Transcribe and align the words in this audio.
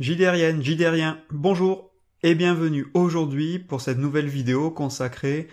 JDRienne, 0.00 0.62
JDRien, 0.62 1.20
bonjour 1.30 1.92
et 2.22 2.34
bienvenue 2.34 2.86
aujourd'hui 2.94 3.58
pour 3.58 3.82
cette 3.82 3.98
nouvelle 3.98 4.26
vidéo 4.26 4.70
consacrée 4.70 5.48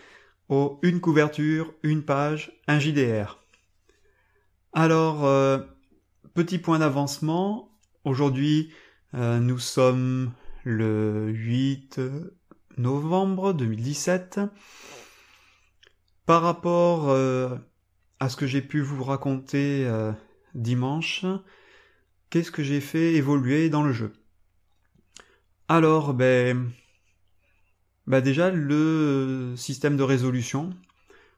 au 0.48 0.80
une 0.82 1.02
couverture, 1.02 1.74
une 1.84 2.04
page, 2.04 2.54
un 2.68 2.80
JDR. 2.80 3.44
Alors, 4.72 5.26
euh, 5.26 5.60
petit 6.34 6.58
point 6.58 6.80
d'avancement, 6.80 7.78
aujourd'hui 8.06 8.72
euh, 9.14 9.40
nous 9.40 9.60
sommes 9.60 10.32
le 10.64 11.28
8 11.32 12.00
novembre 12.78 13.52
2017. 13.52 14.40
Par 16.26 16.42
rapport 16.42 17.10
euh, 17.10 17.58
à 18.22 18.30
ce 18.30 18.38
que 18.38 18.48
j'ai 18.48 18.62
pu 18.62 18.80
vous 18.80 19.04
raconter 19.04 19.86
dimanche, 20.56 21.26
qu'est-ce 22.30 22.52
que 22.52 22.64
j'ai 22.64 22.82
fait 22.82 23.16
évoluer 23.16 23.70
dans 23.70 23.84
le 23.84 23.92
jeu? 23.92 24.14
Alors, 25.70 26.16
ben, 26.16 26.72
ben 28.08 28.22
déjà 28.22 28.50
le 28.50 29.54
système 29.56 29.98
de 29.98 30.04
résolution, 30.04 30.76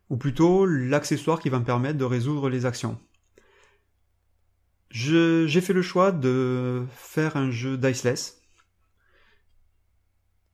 ou 0.09 0.15
plutôt 0.15 0.65
l'accessoire 0.65 1.41
qui 1.41 1.49
va 1.49 1.59
me 1.59 1.65
permettre 1.65 1.97
de 1.97 2.05
résoudre 2.05 2.49
les 2.49 2.65
actions. 2.65 2.97
J'ai 4.89 5.61
fait 5.61 5.73
le 5.73 5.81
choix 5.81 6.13
de 6.13 6.85
faire 6.95 7.35
un 7.35 7.51
jeu 7.51 7.77
diceless, 7.77 8.41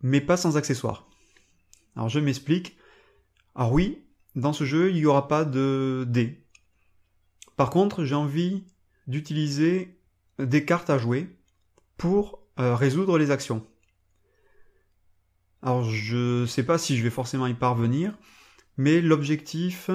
mais 0.01 0.21
pas 0.21 0.37
sans 0.37 0.57
accessoires. 0.57 1.07
Alors 1.95 2.09
je 2.09 2.19
m'explique. 2.19 2.77
Alors 3.53 3.73
oui, 3.73 4.07
dans 4.35 4.53
ce 4.53 4.63
jeu, 4.63 4.89
il 4.89 4.95
n'y 4.95 5.05
aura 5.05 5.27
pas 5.27 5.45
de 5.45 6.03
dés. 6.07 6.47
Par 7.57 7.69
contre, 7.69 8.05
j'ai 8.05 8.15
envie 8.15 8.63
d'utiliser 9.05 9.99
des 10.39 10.65
cartes 10.65 10.89
à 10.89 10.97
jouer 10.97 11.35
pour 11.97 12.46
euh, 12.59 12.75
résoudre 12.75 13.17
les 13.17 13.31
actions. 13.31 13.65
Alors 15.61 15.83
je 15.83 16.45
sais 16.45 16.63
pas 16.63 16.77
si 16.77 16.97
je 16.97 17.03
vais 17.03 17.09
forcément 17.09 17.47
y 17.47 17.53
parvenir, 17.53 18.17
mais 18.77 19.01
l'objectif 19.01 19.89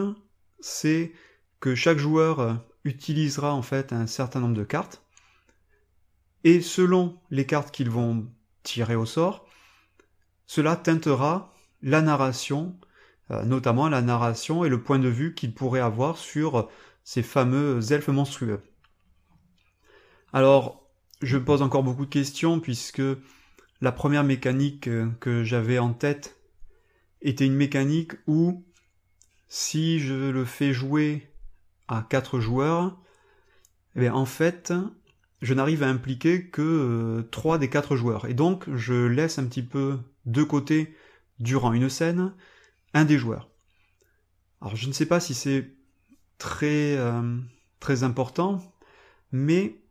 c'est 0.61 1.13
que 1.61 1.75
chaque 1.75 1.99
joueur 1.99 2.61
utilisera 2.85 3.55
en 3.55 3.63
fait 3.63 3.93
un 3.93 4.07
certain 4.07 4.41
nombre 4.41 4.57
de 4.57 4.65
cartes, 4.65 5.03
et 6.45 6.61
selon 6.61 7.19
les 7.31 7.47
cartes 7.47 7.71
qu'ils 7.71 7.91
vont 7.91 8.27
tirer 8.63 8.97
au 8.97 9.07
sort, 9.07 9.47
cela 10.47 10.77
teintera 10.77 11.55
la 11.83 12.03
narration, 12.03 12.79
euh, 13.31 13.45
notamment 13.45 13.89
la 13.89 14.03
narration 14.03 14.65
et 14.65 14.69
le 14.69 14.83
point 14.83 14.99
de 14.99 15.09
vue 15.09 15.35
qu'ils 15.35 15.55
pourraient 15.55 15.81
avoir 15.81 16.19
sur 16.19 16.69
ces 17.05 17.23
fameux 17.23 17.93
elfes 17.93 18.09
monstrueux. 18.09 18.63
Alors, 20.33 20.82
je 21.23 21.39
pose 21.39 21.63
encore 21.63 21.83
beaucoup 21.83 22.05
de 22.05 22.11
questions 22.11 22.61
puisque 22.61 23.03
la 23.81 23.93
première 23.93 24.25
mécanique 24.25 24.89
euh, 24.89 25.09
que 25.21 25.45
j'avais 25.45 25.79
en 25.79 25.93
tête 25.93 26.37
était 27.23 27.47
une 27.47 27.55
mécanique 27.55 28.13
où 28.27 28.65
si 29.49 30.01
je 30.01 30.31
le 30.31 30.45
fais 30.45 30.73
jouer 30.73 31.31
à 31.89 32.07
quatre 32.09 32.41
joueurs, 32.41 32.99
eh 33.97 34.09
en 34.09 34.25
fait, 34.25 34.73
je 35.43 35.55
n'arrive 35.55 35.83
à 35.83 35.89
impliquer 35.89 36.49
que 36.49 36.63
euh, 36.63 37.23
trois 37.31 37.59
des 37.59 37.69
quatre 37.69 37.97
joueurs. 37.97 38.27
Et 38.27 38.35
donc, 38.35 38.65
je 38.75 38.95
laisse 38.95 39.39
un 39.39 39.45
petit 39.45 39.63
peu 39.63 39.99
de 40.25 40.43
côté, 40.43 40.97
durant 41.39 41.73
une 41.73 41.89
scène, 41.89 42.33
un 42.95 43.05
des 43.05 43.19
joueurs. 43.19 43.51
Alors, 44.61 44.77
je 44.77 44.87
ne 44.87 44.93
sais 44.93 45.07
pas 45.07 45.21
si 45.21 45.35
c'est 45.35 45.75
très, 46.39 46.97
euh, 46.97 47.39
très 47.81 48.05
important, 48.05 48.63
mais 49.33 49.82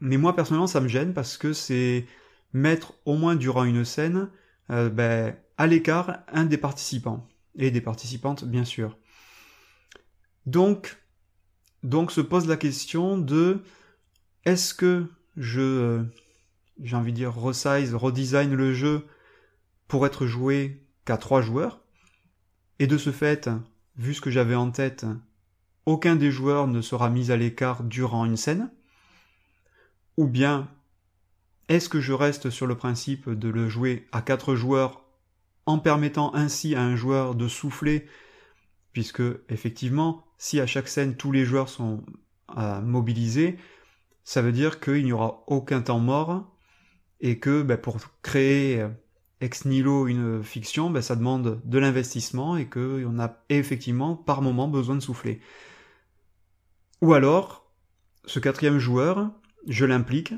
mais 0.00 0.16
moi 0.16 0.34
personnellement 0.34 0.66
ça 0.66 0.80
me 0.80 0.88
gêne 0.88 1.12
parce 1.12 1.36
que 1.36 1.52
c'est 1.52 2.06
mettre 2.52 2.94
au 3.04 3.16
moins 3.16 3.36
durant 3.36 3.64
une 3.64 3.84
scène 3.84 4.28
euh, 4.70 4.88
ben, 4.88 5.36
à 5.58 5.66
l'écart 5.66 6.20
un 6.28 6.44
des 6.44 6.56
participants 6.56 7.28
et 7.56 7.70
des 7.70 7.80
participantes 7.80 8.44
bien 8.44 8.64
sûr. 8.64 8.96
Donc 10.46 10.96
donc 11.82 12.12
se 12.12 12.20
pose 12.20 12.46
la 12.46 12.56
question 12.56 13.18
de 13.18 13.62
est-ce 14.44 14.74
que 14.74 15.06
je 15.36 15.60
euh, 15.60 16.02
j'ai 16.82 16.96
envie 16.96 17.12
de 17.12 17.16
dire 17.16 17.34
resize, 17.34 17.94
redesign 17.94 18.54
le 18.54 18.72
jeu 18.72 19.06
pour 19.86 20.06
être 20.06 20.26
joué 20.26 20.86
qu'à 21.04 21.16
trois 21.16 21.42
joueurs? 21.42 21.80
Et 22.78 22.86
de 22.86 22.96
ce 22.96 23.12
fait, 23.12 23.50
vu 23.96 24.14
ce 24.14 24.22
que 24.22 24.30
j'avais 24.30 24.54
en 24.54 24.70
tête, 24.70 25.04
aucun 25.84 26.16
des 26.16 26.30
joueurs 26.30 26.66
ne 26.66 26.80
sera 26.80 27.10
mis 27.10 27.30
à 27.30 27.36
l'écart 27.36 27.84
durant 27.84 28.24
une 28.24 28.38
scène 28.38 28.70
ou 30.20 30.26
bien 30.26 30.68
est-ce 31.70 31.88
que 31.88 31.98
je 31.98 32.12
reste 32.12 32.50
sur 32.50 32.66
le 32.66 32.76
principe 32.76 33.30
de 33.30 33.48
le 33.48 33.70
jouer 33.70 34.06
à 34.12 34.20
quatre 34.20 34.54
joueurs 34.54 35.02
en 35.64 35.78
permettant 35.78 36.34
ainsi 36.34 36.74
à 36.74 36.82
un 36.82 36.94
joueur 36.94 37.34
de 37.34 37.48
souffler? 37.48 38.06
Puisque 38.92 39.22
effectivement 39.48 40.26
si 40.36 40.60
à 40.60 40.66
chaque 40.66 40.88
scène 40.88 41.16
tous 41.16 41.32
les 41.32 41.46
joueurs 41.46 41.70
sont 41.70 42.04
euh, 42.58 42.82
mobilisés 42.82 43.56
ça 44.22 44.42
veut 44.42 44.52
dire 44.52 44.78
qu'il 44.78 45.06
n'y 45.06 45.12
aura 45.12 45.42
aucun 45.46 45.80
temps 45.80 46.00
mort 46.00 46.54
et 47.22 47.38
que 47.38 47.62
ben, 47.62 47.78
pour 47.78 47.96
créer 48.20 48.82
euh, 48.82 48.88
ex 49.40 49.64
nihilo 49.64 50.06
une 50.06 50.44
fiction, 50.44 50.90
ben, 50.90 51.00
ça 51.00 51.16
demande 51.16 51.62
de 51.64 51.78
l'investissement 51.78 52.58
et 52.58 52.66
qu'on 52.66 53.18
a 53.18 53.38
effectivement 53.48 54.16
par 54.16 54.42
moment 54.42 54.68
besoin 54.68 54.96
de 54.96 55.00
souffler. 55.00 55.40
Ou 57.00 57.14
alors, 57.14 57.64
ce 58.26 58.38
quatrième 58.38 58.78
joueur, 58.78 59.30
je 59.66 59.84
l'implique, 59.84 60.34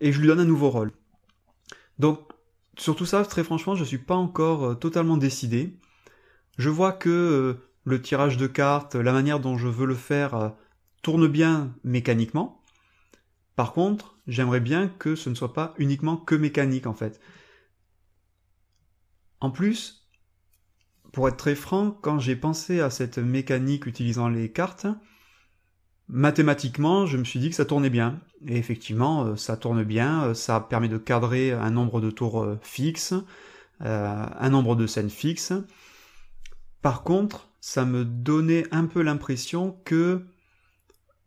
et 0.00 0.12
je 0.12 0.20
lui 0.20 0.26
donne 0.26 0.40
un 0.40 0.44
nouveau 0.44 0.70
rôle. 0.70 0.92
Donc, 1.98 2.20
sur 2.78 2.96
tout 2.96 3.06
ça, 3.06 3.24
très 3.24 3.44
franchement, 3.44 3.74
je 3.74 3.82
ne 3.82 3.86
suis 3.86 3.98
pas 3.98 4.14
encore 4.14 4.64
euh, 4.64 4.74
totalement 4.74 5.16
décidé. 5.16 5.78
Je 6.58 6.70
vois 6.70 6.92
que 6.92 7.08
euh, 7.08 7.54
le 7.84 8.00
tirage 8.00 8.36
de 8.36 8.46
cartes, 8.46 8.94
la 8.94 9.12
manière 9.12 9.40
dont 9.40 9.58
je 9.58 9.68
veux 9.68 9.86
le 9.86 9.94
faire, 9.94 10.34
euh, 10.34 10.48
tourne 11.02 11.28
bien 11.28 11.74
mécaniquement. 11.84 12.62
Par 13.56 13.72
contre, 13.72 14.16
j'aimerais 14.26 14.60
bien 14.60 14.88
que 14.88 15.14
ce 15.14 15.28
ne 15.28 15.34
soit 15.34 15.52
pas 15.52 15.74
uniquement 15.78 16.16
que 16.16 16.34
mécanique, 16.34 16.86
en 16.86 16.94
fait. 16.94 17.20
En 19.40 19.50
plus, 19.50 20.08
pour 21.12 21.28
être 21.28 21.36
très 21.36 21.54
franc, 21.54 21.90
quand 21.90 22.18
j'ai 22.18 22.36
pensé 22.36 22.80
à 22.80 22.88
cette 22.88 23.18
mécanique 23.18 23.86
utilisant 23.86 24.28
les 24.28 24.50
cartes, 24.50 24.86
mathématiquement, 26.08 27.06
je 27.06 27.16
me 27.16 27.24
suis 27.24 27.38
dit 27.38 27.50
que 27.50 27.56
ça 27.56 27.64
tournait 27.64 27.90
bien. 27.90 28.20
Et 28.46 28.56
effectivement, 28.56 29.24
euh, 29.24 29.36
ça 29.36 29.56
tourne 29.56 29.84
bien, 29.84 30.24
euh, 30.24 30.34
ça 30.34 30.60
permet 30.60 30.88
de 30.88 30.98
cadrer 30.98 31.52
un 31.52 31.70
nombre 31.70 32.00
de 32.00 32.10
tours 32.10 32.42
euh, 32.42 32.58
fixe, 32.62 33.14
un 33.84 34.48
nombre 34.50 34.76
de 34.76 34.86
scènes 34.86 35.10
fixes. 35.10 35.52
Par 36.82 37.02
contre, 37.02 37.48
ça 37.60 37.84
me 37.84 38.04
donnait 38.04 38.64
un 38.70 38.86
peu 38.86 39.02
l'impression 39.02 39.76
que, 39.84 40.24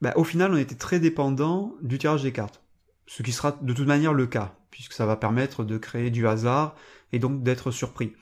bah, 0.02 0.14
au 0.16 0.24
final, 0.24 0.54
on 0.54 0.58
était 0.58 0.76
très 0.76 1.02
dépendant 1.02 1.74
du 1.82 1.98
tirage 1.98 2.24
des 2.24 2.32
cartes. 2.32 2.64
Ce 3.08 3.24
qui 3.24 3.34
sera 3.34 3.52
de 3.62 3.74
toute 3.74 3.88
manière 3.88 4.14
le 4.14 4.26
cas, 4.26 4.56
puisque 4.72 4.94
ça 4.94 5.06
va 5.06 5.18
permettre 5.18 5.66
de 5.66 5.78
créer 5.78 6.12
du 6.12 6.30
hasard 6.30 6.76
et 7.12 7.20
donc 7.20 7.44
d'être 7.44 7.72
surpris. 7.72 8.14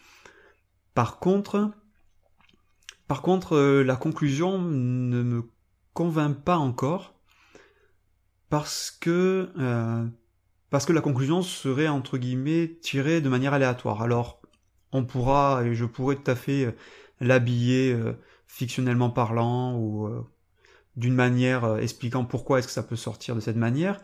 Par 0.95 1.19
contre, 1.19 1.69
par 3.07 3.21
contre, 3.21 3.59
la 3.59 3.95
conclusion 3.95 4.59
ne 4.59 5.21
me 5.21 5.43
convainc 5.93 6.43
pas 6.43 6.57
encore 6.57 7.13
parce 8.49 8.91
que 8.91 9.49
euh, 9.57 10.05
parce 10.69 10.85
que 10.85 10.93
la 10.93 11.01
conclusion 11.01 11.41
serait 11.41 11.87
entre 11.87 12.17
guillemets 12.17 12.77
tirée 12.81 13.21
de 13.21 13.29
manière 13.29 13.53
aléatoire. 13.53 14.01
Alors 14.01 14.41
on 14.91 15.05
pourra 15.05 15.63
et 15.65 15.73
je 15.73 15.85
pourrais 15.85 16.15
tout 16.15 16.29
à 16.29 16.35
fait 16.35 16.65
euh, 16.65 16.71
l'habiller 17.19 17.93
euh, 17.93 18.13
fictionnellement 18.47 19.09
parlant 19.09 19.75
ou 19.79 20.07
d'une 20.95 21.15
manière 21.15 21.77
expliquant 21.77 22.23
pourquoi 22.25 22.59
est-ce 22.59 22.67
que 22.67 22.73
ça 22.73 22.83
peut 22.83 22.95
sortir 22.95 23.33
de 23.33 23.39
cette 23.39 23.55
manière, 23.55 23.99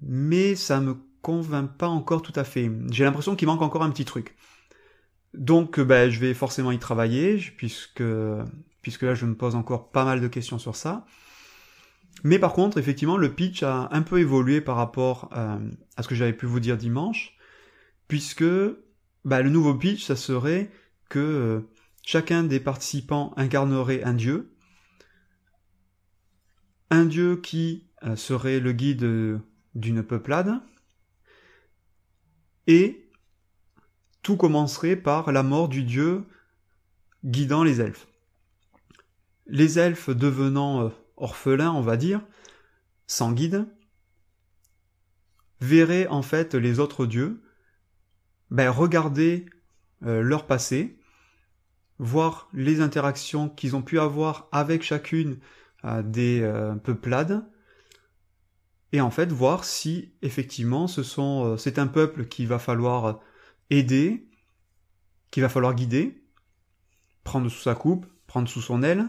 mais 0.00 0.56
ça 0.56 0.80
me 0.80 0.96
convainc 1.22 1.76
pas 1.76 1.86
encore 1.86 2.22
tout 2.22 2.32
à 2.34 2.42
fait. 2.42 2.68
J'ai 2.90 3.04
l'impression 3.04 3.36
qu'il 3.36 3.46
manque 3.46 3.62
encore 3.62 3.84
un 3.84 3.90
petit 3.90 4.04
truc. 4.04 4.36
Donc 5.34 5.78
ben, 5.78 6.10
je 6.10 6.18
vais 6.18 6.34
forcément 6.34 6.72
y 6.72 6.80
travailler, 6.80 7.36
puisque 7.56 8.02
puisque 8.82 9.02
là 9.02 9.14
je 9.14 9.26
me 9.26 9.34
pose 9.34 9.54
encore 9.54 9.90
pas 9.90 10.04
mal 10.04 10.20
de 10.20 10.28
questions 10.28 10.58
sur 10.58 10.76
ça. 10.76 11.06
Mais 12.24 12.38
par 12.38 12.52
contre, 12.52 12.78
effectivement, 12.78 13.16
le 13.16 13.32
pitch 13.32 13.62
a 13.62 13.88
un 13.92 14.02
peu 14.02 14.18
évolué 14.18 14.60
par 14.60 14.76
rapport 14.76 15.30
euh, 15.36 15.58
à 15.96 16.02
ce 16.02 16.08
que 16.08 16.14
j'avais 16.14 16.32
pu 16.32 16.46
vous 16.46 16.60
dire 16.60 16.76
dimanche, 16.76 17.36
puisque 18.08 18.44
bah, 19.24 19.42
le 19.42 19.50
nouveau 19.50 19.74
pitch, 19.74 20.04
ça 20.04 20.16
serait 20.16 20.70
que 21.08 21.18
euh, 21.18 21.60
chacun 22.02 22.42
des 22.42 22.60
participants 22.60 23.32
incarnerait 23.36 24.02
un 24.02 24.14
dieu, 24.14 24.52
un 26.90 27.04
dieu 27.04 27.36
qui 27.36 27.86
euh, 28.02 28.16
serait 28.16 28.60
le 28.60 28.72
guide 28.72 29.40
d'une 29.74 30.02
peuplade, 30.02 30.60
et 32.66 33.08
tout 34.22 34.36
commencerait 34.36 34.96
par 34.96 35.30
la 35.30 35.42
mort 35.42 35.68
du 35.68 35.84
dieu 35.84 36.24
guidant 37.24 37.62
les 37.62 37.80
elfes. 37.80 38.08
Les 39.48 39.78
elfes 39.78 40.10
devenant 40.10 40.82
euh, 40.82 40.88
orphelins, 41.16 41.72
on 41.72 41.80
va 41.80 41.96
dire, 41.96 42.20
sans 43.06 43.32
guide, 43.32 43.66
verraient 45.60 46.06
en 46.06 46.22
fait 46.22 46.54
les 46.54 46.78
autres 46.78 47.06
dieux, 47.06 47.42
ben, 48.50 48.70
regarder 48.70 49.46
euh, 50.04 50.20
leur 50.20 50.46
passé, 50.46 50.98
voir 51.98 52.48
les 52.52 52.80
interactions 52.80 53.48
qu'ils 53.48 53.74
ont 53.74 53.82
pu 53.82 53.98
avoir 53.98 54.48
avec 54.52 54.82
chacune 54.82 55.38
euh, 55.84 56.02
des 56.02 56.48
peuplades, 56.84 57.48
et 58.92 59.00
en 59.00 59.10
fait 59.10 59.32
voir 59.32 59.64
si 59.64 60.12
effectivement 60.22 60.86
c'est 60.88 61.78
un 61.78 61.86
peuple 61.86 62.26
qu'il 62.26 62.48
va 62.48 62.58
falloir 62.58 63.20
aider, 63.70 64.28
qu'il 65.30 65.42
va 65.42 65.48
falloir 65.48 65.74
guider, 65.74 66.22
prendre 67.24 67.50
sous 67.50 67.60
sa 67.62 67.74
coupe, 67.74 68.06
prendre 68.26 68.48
sous 68.48 68.62
son 68.62 68.82
aile, 68.82 69.08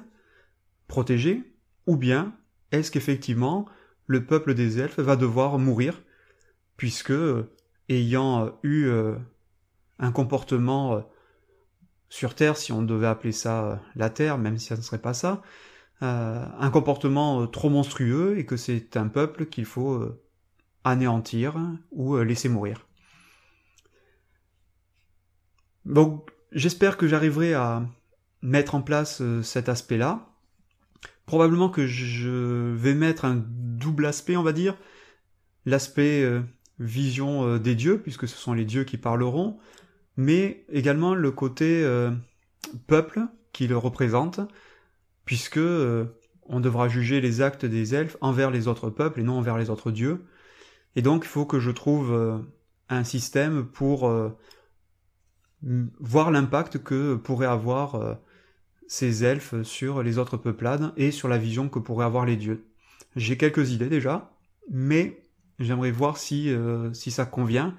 protéger, 0.89 1.55
ou 1.87 1.95
bien 1.95 2.35
est-ce 2.71 2.91
qu'effectivement 2.91 3.65
le 4.07 4.25
peuple 4.25 4.55
des 4.55 4.79
elfes 4.79 4.99
va 4.99 5.15
devoir 5.15 5.57
mourir, 5.57 6.01
puisque 6.75 7.13
ayant 7.87 8.59
eu 8.63 8.91
un 9.99 10.11
comportement 10.11 11.05
sur 12.09 12.35
Terre, 12.35 12.57
si 12.57 12.71
on 12.71 12.81
devait 12.81 13.07
appeler 13.07 13.31
ça 13.31 13.81
la 13.95 14.09
Terre, 14.09 14.37
même 14.37 14.57
si 14.57 14.67
ça 14.67 14.75
ne 14.75 14.81
serait 14.81 15.01
pas 15.01 15.13
ça, 15.13 15.41
euh, 16.01 16.45
un 16.57 16.69
comportement 16.69 17.45
trop 17.47 17.69
monstrueux 17.69 18.37
et 18.37 18.45
que 18.45 18.55
c'est 18.55 18.95
un 18.95 19.09
peuple 19.09 19.47
qu'il 19.47 19.65
faut 19.65 19.95
euh, 19.95 20.21
anéantir 20.85 21.57
ou 21.91 22.15
euh, 22.15 22.23
laisser 22.23 22.47
mourir. 22.47 22.87
Donc 25.83 26.31
j'espère 26.53 26.95
que 26.95 27.05
j'arriverai 27.05 27.53
à 27.53 27.85
mettre 28.41 28.75
en 28.75 28.81
place 28.81 29.21
cet 29.41 29.67
aspect-là. 29.67 30.28
Probablement 31.29 31.69
que 31.69 31.85
je 31.85 32.73
vais 32.73 32.95
mettre 32.95 33.23
un 33.23 33.35
double 33.45 34.07
aspect, 34.07 34.35
on 34.35 34.41
va 34.41 34.51
dire. 34.51 34.75
L'aspect 35.67 36.27
vision 36.79 37.57
des 37.57 37.75
dieux, 37.75 38.01
puisque 38.01 38.27
ce 38.27 38.35
sont 38.35 38.53
les 38.53 38.65
dieux 38.65 38.83
qui 38.83 38.97
parleront, 38.97 39.59
mais 40.19 40.65
également 40.67 41.15
le 41.15 41.31
côté 41.31 41.81
euh, 41.81 42.11
peuple 42.87 43.21
qui 43.53 43.67
le 43.67 43.77
représente, 43.77 44.41
puisque 45.23 45.57
euh, 45.57 46.07
on 46.43 46.59
devra 46.59 46.89
juger 46.89 47.21
les 47.21 47.39
actes 47.39 47.65
des 47.65 47.95
elfes 47.95 48.17
envers 48.19 48.51
les 48.51 48.67
autres 48.67 48.89
peuples 48.89 49.21
et 49.21 49.23
non 49.23 49.37
envers 49.37 49.57
les 49.57 49.69
autres 49.69 49.91
dieux. 49.91 50.25
Et 50.97 51.01
donc 51.01 51.23
il 51.23 51.29
faut 51.29 51.45
que 51.45 51.61
je 51.61 51.71
trouve 51.71 52.11
euh, 52.11 52.37
un 52.89 53.05
système 53.05 53.65
pour 53.65 54.11
voir 55.61 56.31
l'impact 56.31 56.79
que 56.79 57.15
pourraient 57.15 57.45
avoir 57.45 58.17
ces 58.89 59.23
elfes 59.23 59.61
sur 59.61 60.03
les 60.03 60.17
autres 60.17 60.35
peuplades 60.35 60.91
et 60.97 61.11
sur 61.11 61.29
la 61.29 61.37
vision 61.37 61.69
que 61.69 61.79
pourraient 61.79 62.05
avoir 62.05 62.25
les 62.25 62.35
dieux. 62.35 62.65
J'ai 63.15 63.37
quelques 63.37 63.71
idées 63.71 63.87
déjà, 63.87 64.33
mais 64.69 65.23
j'aimerais 65.59 65.91
voir 65.91 66.17
si, 66.17 66.53
si 66.91 67.11
ça 67.11 67.25
convient. 67.25 67.75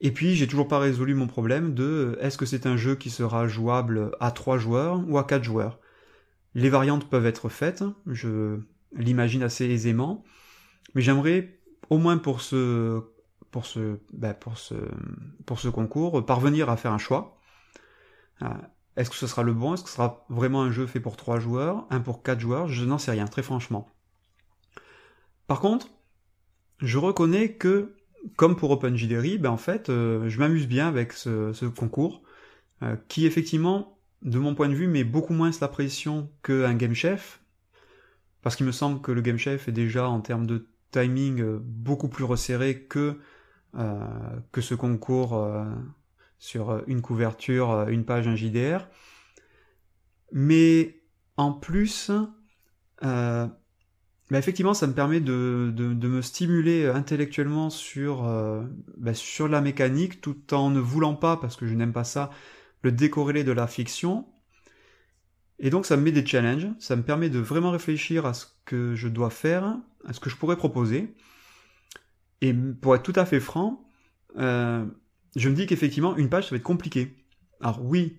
Et 0.00 0.12
puis 0.12 0.34
j'ai 0.34 0.46
toujours 0.46 0.68
pas 0.68 0.78
résolu 0.78 1.14
mon 1.14 1.26
problème 1.26 1.74
de 1.74 1.84
euh, 1.84 2.24
est-ce 2.24 2.38
que 2.38 2.46
c'est 2.46 2.66
un 2.66 2.76
jeu 2.76 2.96
qui 2.96 3.10
sera 3.10 3.46
jouable 3.46 4.12
à 4.20 4.30
3 4.30 4.58
joueurs 4.58 5.02
ou 5.06 5.18
à 5.18 5.24
4 5.24 5.44
joueurs? 5.44 5.78
Les 6.54 6.70
variantes 6.70 7.08
peuvent 7.08 7.26
être 7.26 7.48
faites, 7.48 7.84
je 8.06 8.58
l'imagine 8.96 9.42
assez 9.42 9.66
aisément, 9.66 10.24
mais 10.94 11.02
j'aimerais 11.02 11.60
au 11.90 11.98
moins 11.98 12.18
pour 12.18 12.40
ce 12.40 13.02
pour 13.50 13.66
ce 13.66 13.98
ben 14.12 14.34
pour 14.34 14.58
ce 14.58 14.74
pour 15.46 15.60
ce 15.60 15.68
concours 15.68 16.24
parvenir 16.24 16.70
à 16.70 16.76
faire 16.76 16.92
un 16.92 16.98
choix. 16.98 17.38
Est-ce 18.96 19.10
que 19.10 19.16
ce 19.16 19.26
sera 19.26 19.42
le 19.42 19.52
bon? 19.52 19.74
Est-ce 19.74 19.84
que 19.84 19.88
ce 19.88 19.96
sera 19.96 20.24
vraiment 20.28 20.62
un 20.62 20.70
jeu 20.70 20.86
fait 20.86 21.00
pour 21.00 21.16
3 21.16 21.38
joueurs, 21.38 21.86
un 21.90 22.00
pour 22.00 22.22
4 22.22 22.40
joueurs? 22.40 22.68
Je 22.68 22.84
n'en 22.84 22.98
sais 22.98 23.10
rien, 23.10 23.26
très 23.26 23.42
franchement. 23.42 23.88
Par 25.46 25.60
contre, 25.60 25.88
je 26.78 26.98
reconnais 26.98 27.52
que 27.52 27.94
comme 28.36 28.56
pour 28.56 28.70
OpenJDery, 28.70 29.38
ben 29.38 29.50
en 29.50 29.56
fait, 29.56 29.88
euh, 29.88 30.28
je 30.28 30.38
m'amuse 30.38 30.66
bien 30.66 30.88
avec 30.88 31.12
ce, 31.12 31.66
concours, 31.66 32.22
euh, 32.82 32.96
qui 33.08 33.26
effectivement, 33.26 33.98
de 34.22 34.38
mon 34.38 34.54
point 34.54 34.68
de 34.68 34.74
vue, 34.74 34.86
met 34.86 35.04
beaucoup 35.04 35.32
moins 35.32 35.50
la 35.60 35.68
pression 35.68 36.30
qu'un 36.42 36.74
Game 36.74 36.94
Chef, 36.94 37.40
parce 38.42 38.56
qu'il 38.56 38.66
me 38.66 38.72
semble 38.72 39.00
que 39.00 39.12
le 39.12 39.20
Game 39.20 39.38
Chef 39.38 39.68
est 39.68 39.72
déjà, 39.72 40.08
en 40.08 40.20
termes 40.20 40.46
de 40.46 40.68
timing, 40.90 41.40
euh, 41.40 41.58
beaucoup 41.62 42.08
plus 42.08 42.24
resserré 42.24 42.82
que, 42.82 43.18
que 44.50 44.60
ce 44.60 44.74
concours 44.74 45.48
sur 46.40 46.82
une 46.88 47.02
couverture, 47.02 47.88
une 47.88 48.04
page, 48.04 48.26
un 48.26 48.34
JDR. 48.34 48.88
Mais 50.32 51.00
en 51.36 51.52
plus, 51.52 52.10
bah, 54.30 54.38
effectivement, 54.38 54.74
ça 54.74 54.86
me 54.86 54.92
permet 54.94 55.20
de, 55.20 55.72
me 55.76 56.22
stimuler 56.22 56.84
euh, 56.84 56.94
intellectuellement 56.94 57.68
sur, 57.68 58.26
euh, 58.26 58.62
bah, 58.96 59.12
sur 59.12 59.48
la 59.48 59.60
mécanique, 59.60 60.20
tout 60.20 60.54
en 60.54 60.70
ne 60.70 60.78
voulant 60.78 61.16
pas, 61.16 61.36
parce 61.36 61.56
que 61.56 61.66
je 61.66 61.74
n'aime 61.74 61.92
pas 61.92 62.04
ça, 62.04 62.30
le 62.82 62.92
décorréler 62.92 63.42
de 63.42 63.52
la 63.52 63.66
fiction. 63.66 64.26
Et 65.58 65.68
donc 65.68 65.84
ça 65.84 65.96
me 65.96 66.02
met 66.02 66.12
des 66.12 66.24
challenges, 66.24 66.68
ça 66.78 66.96
me 66.96 67.02
permet 67.02 67.28
de 67.28 67.38
vraiment 67.38 67.70
réfléchir 67.70 68.24
à 68.24 68.32
ce 68.32 68.46
que 68.64 68.94
je 68.94 69.08
dois 69.08 69.30
faire, 69.30 69.76
à 70.06 70.12
ce 70.12 70.20
que 70.20 70.30
je 70.30 70.36
pourrais 70.36 70.56
proposer. 70.56 71.14
Et 72.40 72.54
pour 72.54 72.94
être 72.94 73.02
tout 73.02 73.12
à 73.16 73.26
fait 73.26 73.40
franc, 73.40 73.84
euh, 74.38 74.86
je 75.36 75.48
me 75.48 75.54
dis 75.54 75.66
qu'effectivement, 75.66 76.16
une 76.16 76.28
page, 76.28 76.44
ça 76.44 76.50
va 76.50 76.56
être 76.56 76.62
compliqué. 76.62 77.14
Alors 77.60 77.84
oui, 77.84 78.18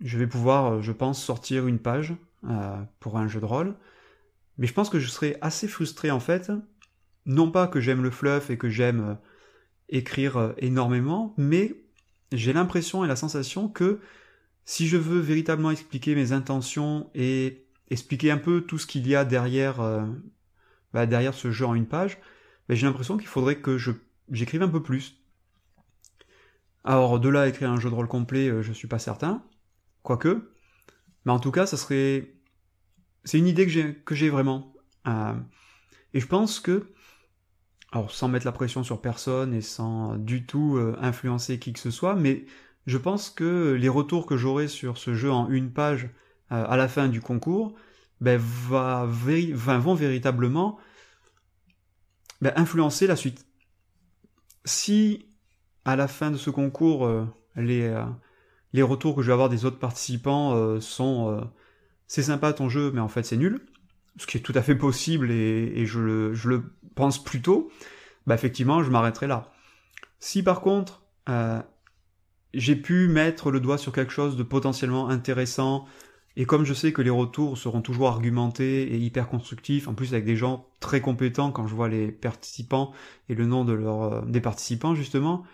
je 0.00 0.18
vais 0.18 0.26
pouvoir, 0.26 0.82
je 0.82 0.92
pense, 0.92 1.22
sortir 1.22 1.66
une 1.66 1.78
page 1.78 2.14
pour 3.00 3.16
un 3.16 3.26
jeu 3.26 3.40
de 3.40 3.44
rôle, 3.46 3.74
mais 4.58 4.66
je 4.66 4.72
pense 4.72 4.90
que 4.90 4.98
je 4.98 5.08
serais 5.08 5.38
assez 5.40 5.68
frustré 5.68 6.10
en 6.10 6.20
fait. 6.20 6.52
Non 7.26 7.50
pas 7.50 7.66
que 7.66 7.80
j'aime 7.80 8.02
le 8.02 8.10
fluff 8.10 8.50
et 8.50 8.58
que 8.58 8.68
j'aime 8.68 9.00
euh, 9.00 9.14
écrire 9.88 10.36
euh, 10.36 10.52
énormément, 10.58 11.34
mais 11.36 11.74
j'ai 12.32 12.52
l'impression 12.52 13.04
et 13.04 13.08
la 13.08 13.16
sensation 13.16 13.68
que 13.68 14.00
si 14.64 14.88
je 14.88 14.96
veux 14.96 15.20
véritablement 15.20 15.70
expliquer 15.70 16.14
mes 16.14 16.32
intentions 16.32 17.10
et 17.14 17.66
expliquer 17.90 18.30
un 18.30 18.38
peu 18.38 18.62
tout 18.62 18.78
ce 18.78 18.86
qu'il 18.86 19.06
y 19.06 19.14
a 19.14 19.24
derrière, 19.24 19.80
euh, 19.80 20.04
bah, 20.92 21.06
derrière 21.06 21.34
ce 21.34 21.50
jeu 21.50 21.66
en 21.66 21.74
une 21.74 21.86
page, 21.86 22.18
bah, 22.68 22.74
j'ai 22.74 22.86
l'impression 22.86 23.16
qu'il 23.16 23.28
faudrait 23.28 23.56
que 23.56 23.78
je, 23.78 23.92
j'écrive 24.30 24.62
un 24.62 24.68
peu 24.68 24.82
plus. 24.82 25.16
Alors 26.84 27.18
de 27.18 27.28
là 27.28 27.48
écrire 27.48 27.70
un 27.70 27.80
jeu 27.80 27.90
de 27.90 27.94
rôle 27.94 28.08
complet, 28.08 28.62
je 28.62 28.72
suis 28.72 28.88
pas 28.88 28.98
certain, 28.98 29.42
quoique, 30.02 30.52
mais 31.24 31.32
en 31.32 31.40
tout 31.40 31.50
cas, 31.50 31.66
ça 31.66 31.76
serait 31.76 32.34
c'est 33.24 33.38
une 33.38 33.46
idée 33.46 33.64
que 33.66 33.72
j'ai, 33.72 33.94
que 33.94 34.14
j'ai 34.14 34.30
vraiment. 34.30 34.72
Euh, 35.06 35.34
et 36.12 36.20
je 36.20 36.26
pense 36.26 36.60
que, 36.60 36.92
alors 37.92 38.10
sans 38.10 38.28
mettre 38.28 38.46
la 38.46 38.52
pression 38.52 38.84
sur 38.84 39.00
personne 39.00 39.54
et 39.54 39.60
sans 39.60 40.16
du 40.16 40.46
tout 40.46 40.76
euh, 40.76 40.96
influencer 41.00 41.58
qui 41.58 41.72
que 41.72 41.78
ce 41.78 41.90
soit, 41.90 42.14
mais 42.14 42.44
je 42.86 42.98
pense 42.98 43.30
que 43.30 43.72
les 43.72 43.88
retours 43.88 44.26
que 44.26 44.36
j'aurai 44.36 44.68
sur 44.68 44.98
ce 44.98 45.14
jeu 45.14 45.30
en 45.30 45.48
une 45.48 45.72
page 45.72 46.10
euh, 46.52 46.64
à 46.68 46.76
la 46.76 46.88
fin 46.88 47.08
du 47.08 47.20
concours 47.20 47.74
ben, 48.20 48.38
va, 48.38 49.06
vont 49.06 49.94
véritablement 49.94 50.78
ben, 52.40 52.52
influencer 52.56 53.06
la 53.06 53.16
suite. 53.16 53.46
Si 54.64 55.26
à 55.84 55.96
la 55.96 56.08
fin 56.08 56.30
de 56.30 56.36
ce 56.36 56.50
concours, 56.50 57.10
les, 57.56 57.94
les 58.72 58.82
retours 58.82 59.14
que 59.16 59.22
je 59.22 59.26
vais 59.28 59.32
avoir 59.32 59.48
des 59.48 59.64
autres 59.64 59.78
participants 59.78 60.80
sont 60.80 61.46
c'est 62.06 62.22
sympa 62.22 62.52
ton 62.52 62.68
jeu, 62.68 62.90
mais 62.92 63.00
en 63.00 63.08
fait 63.08 63.24
c'est 63.24 63.36
nul, 63.36 63.60
ce 64.18 64.26
qui 64.26 64.36
est 64.36 64.40
tout 64.40 64.52
à 64.54 64.62
fait 64.62 64.74
possible 64.74 65.30
et, 65.30 65.86
je, 65.86 66.00
le, 66.00 66.64
pense 66.94 67.22
plutôt, 67.22 67.70
bah 68.26 68.34
effectivement 68.34 68.82
je 68.82 68.90
m'arrêterai 68.90 69.26
là. 69.26 69.52
Si 70.20 70.42
par 70.42 70.60
contre 70.60 71.02
euh, 71.28 71.60
j'ai 72.52 72.76
pu 72.76 73.08
mettre 73.08 73.50
le 73.50 73.60
doigt 73.60 73.78
sur 73.78 73.92
quelque 73.92 74.12
chose 74.12 74.36
de 74.36 74.42
potentiellement 74.42 75.08
intéressant, 75.08 75.86
et 76.36 76.46
comme 76.46 76.64
je 76.64 76.74
sais 76.74 76.92
que 76.92 77.02
les 77.02 77.10
retours 77.10 77.58
seront 77.58 77.80
toujours 77.80 78.08
argumentés 78.08 78.82
et 78.82 78.96
hyper 78.96 79.28
constructifs, 79.28 79.88
en 79.88 79.94
plus 79.94 80.12
avec 80.12 80.24
des 80.24 80.36
gens 80.36 80.68
très 80.80 81.00
compétents 81.00 81.52
quand 81.52 81.66
je 81.66 81.74
vois 81.74 81.88
les 81.88 82.10
participants 82.10 82.92
et 83.28 83.34
le 83.34 83.46
nom 83.46 83.64
de 83.64 83.72
leur, 83.72 84.02
euh, 84.02 84.22
des 84.22 84.40
participants 84.40 84.94
justement, 84.94 85.44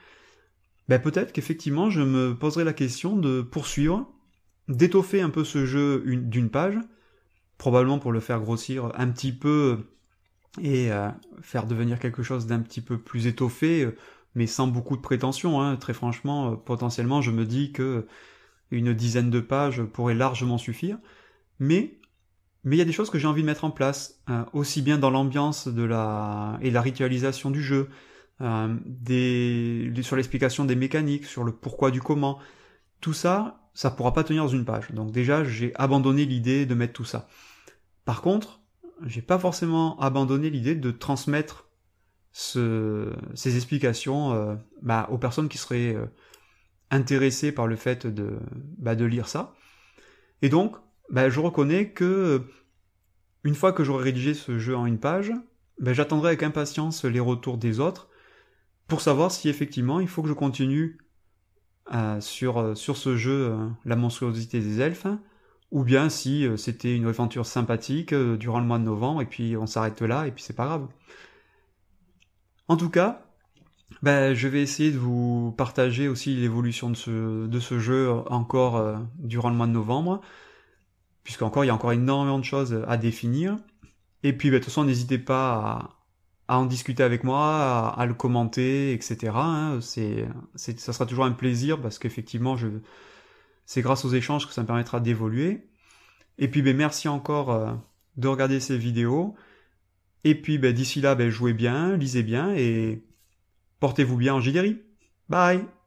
ben 0.91 0.99
peut-être 0.99 1.33
qu'effectivement 1.33 1.89
je 1.89 2.03
me 2.03 2.35
poserai 2.35 2.65
la 2.65 2.73
question 2.73 3.15
de 3.17 3.43
poursuivre 3.43 4.13
d'étoffer 4.67 5.21
un 5.21 5.31
peu 5.31 5.45
ce 5.45 5.65
jeu 5.65 6.03
d'une 6.05 6.51
page, 6.51 6.75
probablement 7.59 8.01
pour 8.01 8.11
le 8.11 8.19
faire 8.19 8.41
grossir 8.41 8.91
un 8.97 9.07
petit 9.07 9.31
peu 9.31 9.79
et 10.61 10.91
euh, 10.91 11.09
faire 11.43 11.69
devenir 11.69 12.01
quelque 12.01 12.25
chose 12.25 12.47
d'un 12.47 12.59
petit 12.59 12.81
peu 12.81 12.99
plus 12.99 13.29
étoffé, 13.29 13.89
mais 14.35 14.49
sans 14.49 14.67
beaucoup 14.67 14.97
de 14.97 15.01
prétention. 15.01 15.61
Hein. 15.61 15.77
Très 15.77 15.95
franchement, 15.95 16.53
euh, 16.53 16.57
potentiellement, 16.57 17.23
je 17.23 17.31
me 17.31 17.45
dis 17.45 17.71
que 17.71 18.09
une 18.73 18.93
dizaine 18.93 19.31
de 19.31 19.41
pages 19.41 19.85
pourrait 19.85 20.15
largement 20.15 20.59
suffire. 20.59 20.99
Mais 21.61 22.01
il 22.65 22.75
y 22.75 22.81
a 22.81 22.85
des 22.85 22.93
choses 22.93 23.11
que 23.11 23.19
j'ai 23.19 23.29
envie 23.29 23.43
de 23.43 23.47
mettre 23.47 23.65
en 23.65 23.71
place, 23.71 24.23
aussi 24.53 24.83
bien 24.83 24.99
dans 24.99 25.11
l'ambiance 25.11 25.69
de 25.69 25.83
la 25.83 26.59
et 26.63 26.71
la 26.71 26.81
ritualisation 26.81 27.51
du 27.51 27.63
jeu, 27.63 27.89
euh, 28.41 28.75
des, 28.87 29.93
sur 30.03 30.17
l'explication 30.17 30.65
des 30.65 30.77
mécaniques, 30.77 31.27
sur 31.27 31.45
le 31.45 31.53
pourquoi 31.53 31.91
du 31.91 32.01
comment. 32.01 32.39
Tout 33.01 33.13
ça, 33.13 33.69
ça 33.75 33.91
pourra 33.91 34.13
pas 34.13 34.25
tenir 34.25 34.45
dans 34.45 34.49
une 34.49 34.65
page. 34.65 34.91
Donc 34.93 35.13
déjà, 35.13 35.45
j'ai 35.45 35.73
abandonné 35.75 36.25
l'idée 36.25 36.67
de 36.67 36.75
mettre 36.75 36.93
tout 36.93 37.05
ça. 37.05 37.29
Par 38.05 38.23
contre, 38.23 38.61
j'ai 39.05 39.23
pas 39.23 39.39
forcément 39.39 39.99
abandonné 40.01 40.51
l'idée 40.51 40.75
de 40.75 40.91
transmettre 40.91 41.69
ces 42.33 43.57
explications 43.57 44.33
euh, 44.33 44.55
bah, 44.83 45.09
aux 45.11 45.19
personnes 45.19 45.49
qui 45.49 45.59
seraient 45.59 45.95
euh, 45.95 46.07
intéressées 46.91 47.53
par 47.53 47.67
le 47.67 47.77
fait 47.77 48.07
de, 48.07 48.39
bah, 48.79 48.95
de 48.95 49.05
lire 49.05 49.29
ça. 49.29 49.55
Et 50.43 50.49
donc, 50.49 50.77
bah, 51.11 51.29
je 51.29 51.41
reconnais 51.41 51.91
que 51.91 52.45
une 53.43 53.55
fois 53.55 53.73
que 53.73 53.85
j'aurai 53.85 54.05
rédigé 54.05 54.35
ce 54.35 54.59
jeu 54.59 54.77
en 54.77 54.87
une 54.87 54.99
page, 54.99 55.33
j'attendrai 55.83 56.29
avec 56.29 56.43
impatience 56.43 57.05
les 57.05 57.21
retours 57.21 57.57
des 57.57 57.81
autres 57.81 58.10
pour 58.91 59.01
savoir 59.01 59.33
si 59.33 59.49
effectivement 59.49 60.01
il 60.01 60.09
faut 60.09 60.23
que 60.23 60.29
je 60.29 60.35
continue 60.35 60.99
sur, 62.21 62.77
sur 62.77 62.97
ce 62.97 63.17
jeu 63.17 63.57
La 63.85 63.97
monstruosité 63.97 64.61
des 64.61 64.81
elfes, 64.81 65.07
ou 65.71 65.83
bien 65.83 66.09
si 66.09 66.47
c'était 66.57 66.95
une 66.95 67.07
aventure 67.07 67.47
sympathique 67.47 68.15
durant 68.15 68.61
le 68.61 68.67
mois 68.67 68.79
de 68.79 68.85
novembre 68.85 69.23
et 69.23 69.27
puis 69.27 69.57
on 69.57 69.67
s'arrête 69.67 70.03
là 70.03 70.27
et 70.27 70.31
puis 70.31 70.45
c'est 70.45 70.55
pas 70.55 70.67
grave. 70.67 70.87
En 72.69 72.77
tout 72.77 72.91
cas, 72.91 73.25
ben, 74.03 74.33
je 74.33 74.49
vais 74.49 74.63
essayer 74.63 74.93
de 74.93 74.99
vous 74.99 75.53
partager 75.59 76.09
aussi 76.09 76.35
l'évolution 76.37 76.91
de 76.91 76.95
ce, 76.97 77.79
jeu 77.79 78.11
encore 78.31 78.77
euh, 78.77 78.97
durant 79.19 79.51
le 79.51 79.57
mois 79.57 79.67
de 79.67 79.73
novembre, 79.73 80.21
puisqu'encore 81.23 81.65
il 81.65 81.69
y 81.69 81.71
a 81.71 81.75
encore 81.75 81.93
énormément 81.93 82.39
de 82.39 82.45
choses 82.45 82.83
à 82.89 82.97
définir. 82.97 83.57
Et 84.23 84.33
puis, 84.33 84.51
ben, 84.51 84.55
de 84.55 84.59
toute 84.59 84.67
façon, 84.67 84.85
n'hésitez 84.85 85.19
pas 85.19 85.53
à, 85.53 86.00
en 86.57 86.67
discuter 86.67 87.03
avec 87.03 87.25
moi, 87.25 87.95
à, 87.97 88.07
le 88.07 88.15
commenter, 88.15 88.93
etc. 88.93 89.33
Hein. 89.35 89.79
C'est, 89.81 90.27
ça 90.57 90.93
sera 90.93 91.07
toujours 91.07 91.25
un 91.25 91.33
plaisir 91.33 91.81
parce 91.81 91.99
qu'effectivement, 91.99 92.57
c'est 93.67 93.83
grâce 93.83 94.05
aux 94.05 94.11
échanges 94.11 94.47
que 94.47 94.53
ça 94.53 94.63
me 94.63 94.67
permettra 94.67 95.01
d'évoluer. 95.01 95.69
Et 96.39 96.49
puis, 96.49 96.63
ben, 96.63 96.77
merci 96.77 97.09
encore 97.09 97.51
euh, 97.51 97.73
de 98.17 98.29
regarder 98.29 98.61
ces 98.61 98.79
vidéos. 98.79 99.35
Et 100.25 100.35
puis 100.35 100.59
ben, 100.59 100.73
d'ici 100.73 101.01
là, 101.01 101.15
ben, 101.15 101.31
jouez 101.31 101.53
bien, 101.53 101.97
lisez 101.97 102.23
bien 102.23 102.55
et 102.55 103.05
portez-vous 103.81 104.17
bien 104.17 104.35
en 104.35 104.41
Jidéry. 104.41 104.83
Bye 105.29 105.80